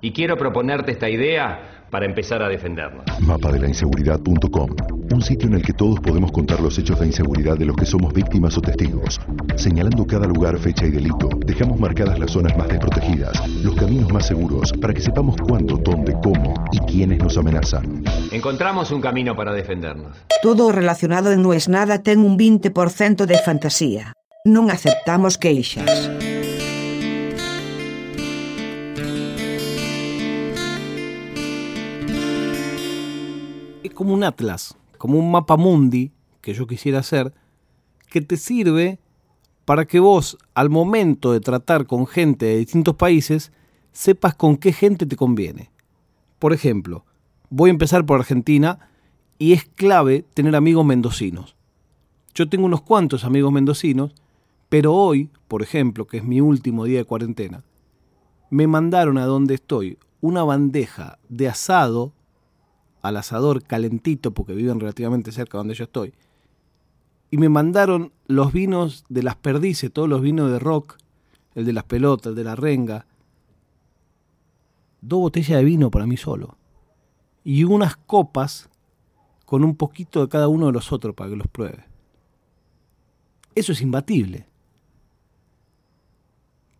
[0.00, 3.04] Y quiero proponerte esta idea para empezar a defendernos.
[3.20, 4.70] Mapadelainseguridad.com,
[5.12, 7.86] un sitio en el que todos podemos contar los hechos de inseguridad de los que
[7.86, 9.20] somos víctimas o testigos.
[9.56, 14.26] Señalando cada lugar, fecha y delito, dejamos marcadas las zonas más desprotegidas, los caminos más
[14.26, 18.04] seguros, para que sepamos cuándo, dónde, cómo y quiénes nos amenazan.
[18.30, 20.16] Encontramos un camino para defendernos.
[20.42, 24.12] Todo relacionado en No es Nada ten un 20% de fantasía.
[24.46, 26.37] Non aceptamos queixas.
[33.98, 37.34] Como un atlas, como un mapa mundi que yo quisiera hacer,
[38.08, 39.00] que te sirve
[39.64, 43.50] para que vos, al momento de tratar con gente de distintos países,
[43.90, 45.72] sepas con qué gente te conviene.
[46.38, 47.04] Por ejemplo,
[47.50, 48.88] voy a empezar por Argentina
[49.36, 51.56] y es clave tener amigos mendocinos.
[52.36, 54.14] Yo tengo unos cuantos amigos mendocinos,
[54.68, 57.64] pero hoy, por ejemplo, que es mi último día de cuarentena,
[58.48, 62.12] me mandaron a donde estoy una bandeja de asado
[63.08, 66.14] al asador calentito porque viven relativamente cerca de donde yo estoy.
[67.30, 70.96] Y me mandaron los vinos de las perdices, todos los vinos de rock,
[71.54, 73.06] el de las pelotas, el de la renga.
[75.00, 76.56] Dos botellas de vino para mí solo.
[77.44, 78.70] Y unas copas
[79.44, 81.84] con un poquito de cada uno de los otros para que los pruebe.
[83.54, 84.46] Eso es imbatible.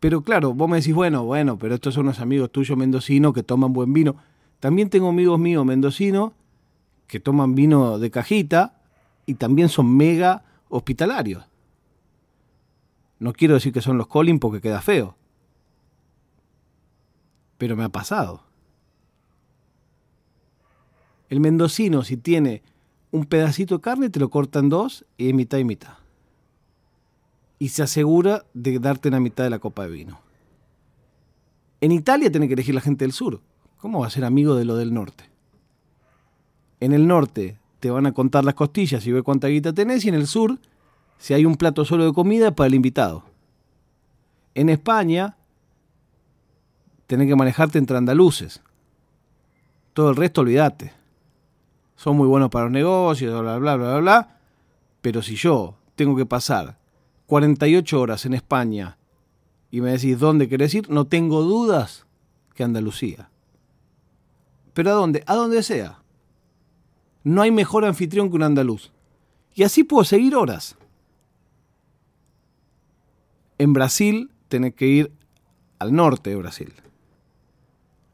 [0.00, 3.42] Pero claro, vos me decís, bueno, bueno, pero estos son unos amigos tuyos mendocinos que
[3.42, 4.16] toman buen vino.
[4.60, 6.32] También tengo amigos míos mendocinos
[7.06, 8.80] que toman vino de cajita
[9.26, 11.44] y también son mega hospitalarios.
[13.18, 15.16] No quiero decir que son los Colin porque queda feo.
[17.56, 18.42] Pero me ha pasado.
[21.28, 22.62] El mendocino, si tiene
[23.10, 25.94] un pedacito de carne, te lo corta en dos y es mitad y mitad.
[27.58, 30.20] Y se asegura de darte la mitad de la copa de vino.
[31.80, 33.40] En Italia tiene que elegir la gente del sur.
[33.78, 35.24] ¿Cómo va a ser amigo de lo del norte?
[36.80, 40.08] En el norte te van a contar las costillas y ver cuánta guita tenés, y
[40.08, 40.58] en el sur,
[41.18, 43.22] si hay un plato solo de comida, para el invitado.
[44.54, 45.36] En España,
[47.06, 48.60] tenés que manejarte entre andaluces.
[49.92, 50.92] Todo el resto, olvídate.
[51.94, 54.38] Son muy buenos para los negocios, bla, bla, bla, bla, bla.
[55.00, 56.78] Pero si yo tengo que pasar
[57.26, 58.98] 48 horas en España
[59.70, 62.06] y me decís dónde querés ir, no tengo dudas
[62.54, 63.30] que Andalucía.
[64.78, 65.24] ¿Pero a dónde?
[65.26, 65.98] A donde sea.
[67.24, 68.92] No hay mejor anfitrión que un andaluz.
[69.52, 70.76] Y así puedo seguir horas.
[73.58, 75.12] En Brasil tenés que ir
[75.80, 76.72] al norte de Brasil.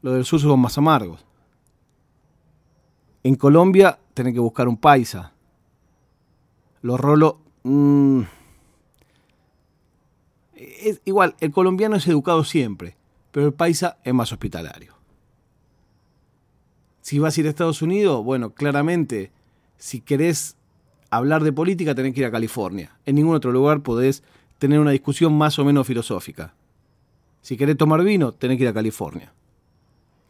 [0.01, 1.23] Los del sur son más amargos.
[3.21, 5.33] En Colombia tenés que buscar un paisa.
[6.81, 7.35] Los rolos...
[7.61, 8.21] Mmm,
[11.05, 12.97] igual, el colombiano es educado siempre,
[13.31, 14.94] pero el paisa es más hospitalario.
[17.05, 19.31] Si vas a ir a Estados Unidos, bueno, claramente,
[19.77, 20.57] si querés
[21.11, 22.97] hablar de política, tenés que ir a California.
[23.05, 24.23] En ningún otro lugar podés
[24.57, 26.55] tener una discusión más o menos filosófica.
[27.41, 29.31] Si querés tomar vino, tenés que ir a California.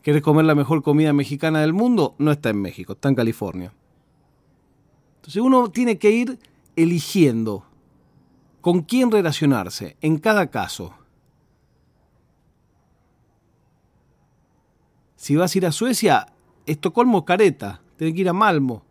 [0.01, 2.13] ¿Querés comer la mejor comida mexicana del mundo?
[2.17, 3.73] No está en México, está en California.
[5.19, 6.39] Entonces uno tiene que ir
[6.75, 7.63] eligiendo
[8.59, 10.93] con quién relacionarse en cada caso.
[15.15, 16.34] Si vas a ir a Suecia,
[16.65, 18.83] Estocolmo careta, tiene que ir a Malmo.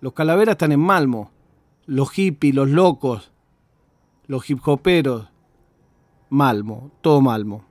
[0.00, 1.30] Los calaveras están en Malmo.
[1.86, 3.32] Los hippies, los locos,
[4.26, 5.28] los hip hoperos,
[6.30, 7.64] Malmo, todo Malmo.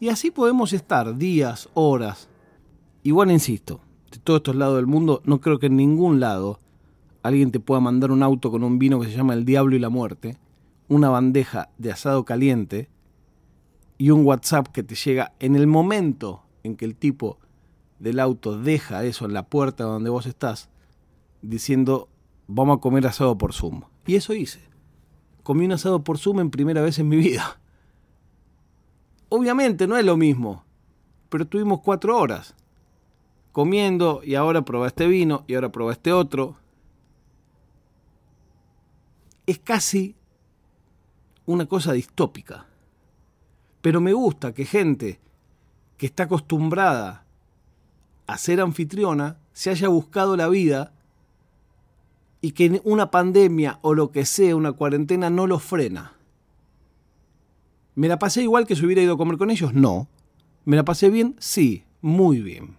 [0.00, 2.28] Y así podemos estar días, horas.
[3.02, 6.58] Igual insisto, de todos estos lados del mundo, no creo que en ningún lado
[7.22, 9.78] alguien te pueda mandar un auto con un vino que se llama El Diablo y
[9.78, 10.36] la Muerte,
[10.88, 12.88] una bandeja de asado caliente
[13.96, 17.38] y un WhatsApp que te llega en el momento en que el tipo
[17.98, 20.68] del auto deja eso en la puerta donde vos estás,
[21.42, 22.08] diciendo,
[22.46, 23.82] vamos a comer asado por Zoom.
[24.06, 24.60] Y eso hice.
[25.42, 27.60] Comí un asado por Zoom en primera vez en mi vida.
[29.28, 30.64] Obviamente no es lo mismo,
[31.28, 32.54] pero tuvimos cuatro horas
[33.52, 36.56] comiendo y ahora probé este vino y ahora probé este otro.
[39.46, 40.14] Es casi
[41.46, 42.66] una cosa distópica.
[43.80, 45.20] Pero me gusta que gente
[45.98, 47.24] que está acostumbrada
[48.26, 50.92] a ser anfitriona se haya buscado la vida
[52.40, 56.12] y que una pandemia o lo que sea, una cuarentena, no lo frena.
[57.96, 59.74] ¿Me la pasé igual que si hubiera ido a comer con ellos?
[59.74, 60.08] No.
[60.64, 61.34] ¿Me la pasé bien?
[61.40, 62.76] Sí, muy bien.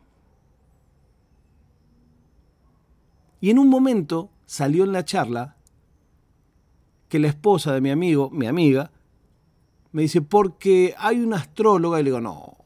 [3.41, 5.57] Y en un momento salió en la charla
[7.09, 8.91] que la esposa de mi amigo, mi amiga,
[9.91, 12.58] me dice, porque hay una astróloga, y le digo, no,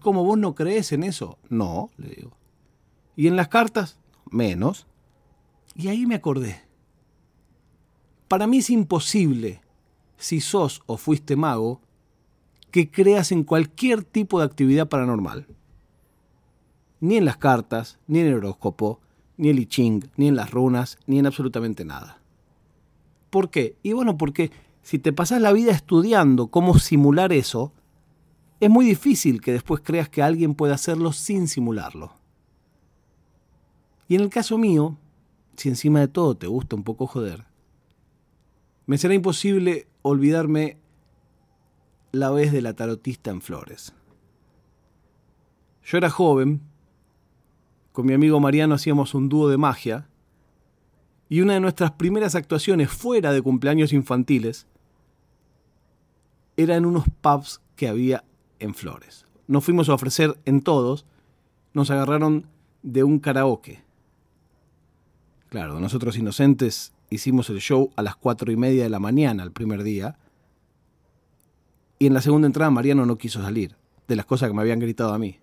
[0.00, 1.38] ¿cómo vos no crees en eso?
[1.48, 2.32] No, le digo.
[3.16, 3.98] ¿Y en las cartas?
[4.30, 4.86] Menos.
[5.74, 6.62] Y ahí me acordé.
[8.28, 9.60] Para mí es imposible,
[10.16, 11.80] si sos o fuiste mago,
[12.70, 15.46] que creas en cualquier tipo de actividad paranormal.
[17.00, 19.00] Ni en las cartas, ni en el horóscopo,
[19.36, 22.20] ni el I ni en las runas, ni en absolutamente nada.
[23.30, 23.76] ¿Por qué?
[23.82, 24.50] Y bueno, porque
[24.82, 27.72] si te pasas la vida estudiando cómo simular eso,
[28.60, 32.12] es muy difícil que después creas que alguien pueda hacerlo sin simularlo.
[34.06, 34.98] Y en el caso mío,
[35.56, 37.46] si encima de todo te gusta un poco joder,
[38.86, 40.76] me será imposible olvidarme
[42.12, 43.94] la vez de la tarotista en Flores.
[45.84, 46.60] Yo era joven,
[47.92, 50.08] con mi amigo Mariano hacíamos un dúo de magia,
[51.28, 54.66] y una de nuestras primeras actuaciones fuera de cumpleaños infantiles
[56.56, 58.24] era en unos pubs que había
[58.60, 59.26] en Flores.
[59.46, 61.06] Nos fuimos a ofrecer en todos,
[61.74, 62.46] nos agarraron
[62.82, 63.82] de un karaoke.
[65.48, 69.52] Claro, nosotros inocentes hicimos el show a las cuatro y media de la mañana el
[69.52, 70.16] primer día,
[71.98, 73.76] y en la segunda entrada Mariano no quiso salir,
[74.08, 75.38] de las cosas que me habían gritado a mí.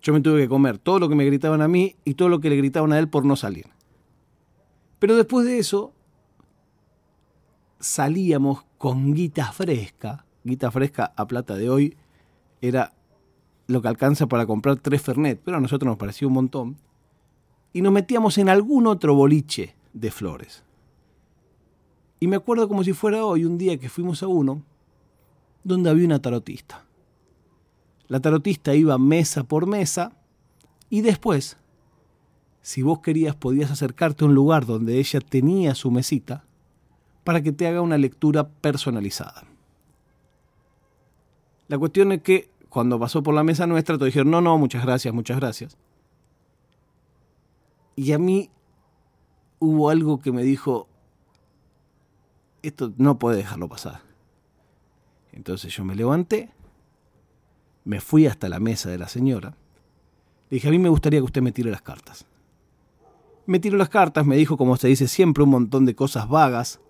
[0.00, 2.40] Yo me tuve que comer todo lo que me gritaban a mí y todo lo
[2.40, 3.66] que le gritaban a él por no salir.
[4.98, 5.92] Pero después de eso,
[7.78, 10.24] salíamos con guita fresca.
[10.44, 11.96] Guita fresca a plata de hoy
[12.62, 12.94] era
[13.66, 16.76] lo que alcanza para comprar tres Fernet, pero a nosotros nos parecía un montón.
[17.74, 20.62] Y nos metíamos en algún otro boliche de flores.
[22.20, 24.62] Y me acuerdo como si fuera hoy, un día que fuimos a uno,
[25.64, 26.84] donde había una tarotista.
[28.08, 30.12] La tarotista iba mesa por mesa
[30.88, 31.56] y después
[32.60, 36.44] si vos querías podías acercarte a un lugar donde ella tenía su mesita
[37.24, 39.44] para que te haga una lectura personalizada.
[41.68, 44.82] La cuestión es que cuando pasó por la mesa nuestra, te dijeron, no, no, muchas
[44.82, 45.76] gracias, muchas gracias.
[47.96, 48.48] Y a mí
[49.58, 50.88] hubo algo que me dijo,
[52.62, 54.00] esto no puede dejarlo pasar.
[55.32, 56.48] Entonces yo me levanté,
[57.84, 59.50] me fui hasta la mesa de la señora,
[60.48, 62.24] le dije, a mí me gustaría que usted me tire las cartas.
[63.44, 66.80] Me tiró las cartas, me dijo, como se dice siempre, un montón de cosas vagas,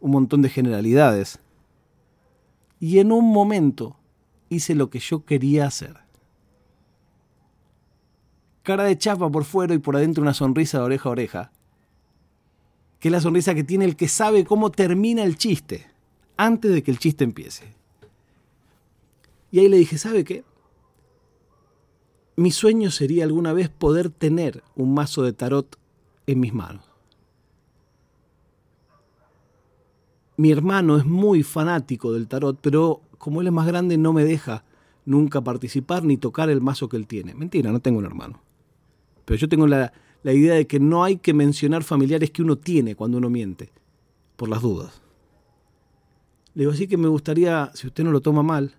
[0.00, 1.38] un montón de generalidades.
[2.80, 3.98] Y en un momento
[4.52, 5.96] hice lo que yo quería hacer.
[8.62, 11.52] Cara de chapa por fuera y por adentro una sonrisa de oreja a oreja.
[13.00, 15.86] Que es la sonrisa que tiene el que sabe cómo termina el chiste,
[16.36, 17.74] antes de que el chiste empiece.
[19.50, 20.44] Y ahí le dije, ¿sabe qué?
[22.36, 25.76] Mi sueño sería alguna vez poder tener un mazo de tarot
[26.26, 26.84] en mis manos.
[30.36, 34.24] Mi hermano es muy fanático del tarot, pero como él es más grande no me
[34.24, 34.64] deja
[35.04, 37.34] nunca participar ni tocar el mazo que él tiene.
[37.34, 38.42] Mentira, no tengo un hermano.
[39.24, 39.92] Pero yo tengo la,
[40.24, 43.70] la idea de que no hay que mencionar familiares que uno tiene cuando uno miente,
[44.34, 45.02] por las dudas.
[46.54, 48.74] Le digo, así que me gustaría, si usted no lo toma mal,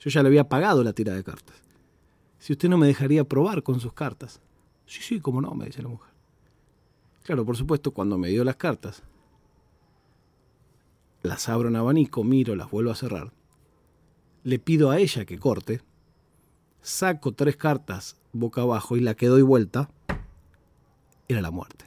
[0.00, 1.64] yo ya le había pagado la tira de cartas
[2.44, 4.38] si usted no me dejaría probar con sus cartas.
[4.84, 6.12] Sí, sí, cómo no, me dice la mujer.
[7.22, 9.02] Claro, por supuesto, cuando me dio las cartas,
[11.24, 13.32] las abro en abanico, miro, las vuelvo a cerrar.
[14.44, 15.80] Le pido a ella que corte,
[16.82, 19.90] saco tres cartas boca abajo y la que doy vuelta,
[21.26, 21.86] era la muerte.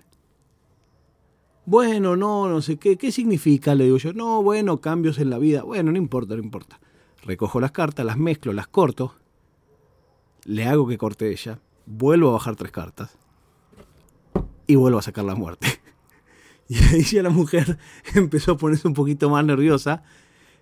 [1.66, 3.76] Bueno, no, no sé qué, ¿qué significa?
[3.76, 5.64] Le digo yo, no, bueno, cambios en la vida.
[5.64, 6.80] Bueno, no importa, no importa.
[7.22, 9.14] Recojo las cartas, las mezclo, las corto
[10.46, 13.18] le hago que corte ella, vuelvo a bajar tres cartas
[14.66, 15.68] y vuelvo a sacar la muerte.
[16.70, 17.78] Y ahí ya la mujer
[18.16, 20.04] empezó a ponerse un poquito más nerviosa.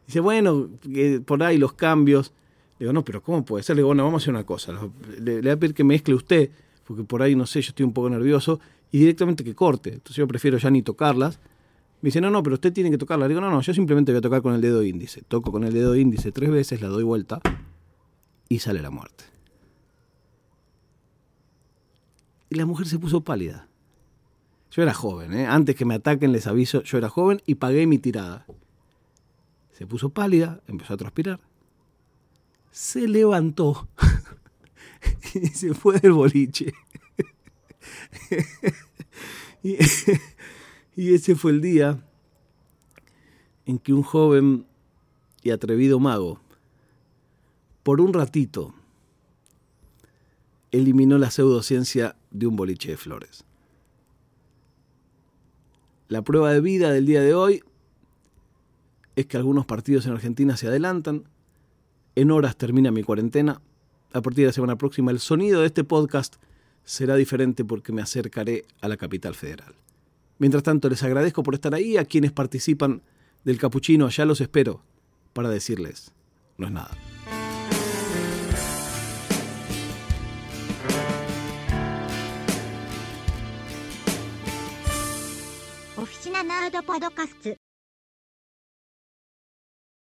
[0.06, 0.70] Dice, bueno,
[1.26, 2.32] por ahí los cambios.
[2.78, 3.76] Le digo, no, pero ¿cómo puede ser?
[3.76, 4.74] Le digo, bueno, vamos a hacer una cosa.
[5.20, 6.52] Le, le voy a pedir que mezcle usted,
[6.84, 8.60] porque por ahí, no sé, yo estoy un poco nervioso,
[8.92, 9.94] y directamente que corte.
[9.94, 11.40] Entonces yo prefiero ya ni tocarlas.
[12.02, 13.28] Me dice, no, no, pero usted tiene que tocarlas.
[13.28, 15.24] Le digo, no, no, yo simplemente voy a tocar con el dedo índice.
[15.28, 17.42] Toco con el dedo índice tres veces, la doy vuelta
[18.48, 19.24] y sale la muerte.
[22.50, 23.68] y la mujer se puso pálida.
[24.76, 25.48] Yo era joven, ¿eh?
[25.48, 28.46] antes que me ataquen les aviso, yo era joven y pagué mi tirada.
[29.72, 31.40] Se puso pálida, empezó a transpirar.
[32.72, 33.88] Se levantó
[35.34, 36.74] y se fue del boliche.
[39.64, 39.78] y,
[40.98, 42.06] y ese fue el día
[43.66, 44.66] en que un joven
[45.42, 46.42] y atrevido mago,
[47.82, 48.76] por un ratito,
[50.72, 53.46] eliminó la pseudociencia de un boliche de flores.
[56.08, 57.64] La prueba de vida del día de hoy
[59.16, 61.24] es que algunos partidos en Argentina se adelantan
[62.16, 63.62] en horas termina mi cuarentena.
[64.14, 66.36] A partir de la semana próxima el sonido de este podcast
[66.84, 69.76] será diferente porque me acercaré a la capital federal.
[70.38, 71.98] Mientras tanto, les agradezco por estar ahí.
[71.98, 73.02] A quienes participan
[73.44, 74.82] del capuchino, ya los espero
[75.34, 76.12] para decirles,
[76.58, 77.15] no es nada.
[86.76, 87.65] ドパドカスツ。